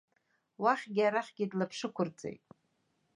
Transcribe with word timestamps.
Уахьгьы-арахьгьы 0.63 1.45
длаԥшықәырҵеит. 1.51 2.43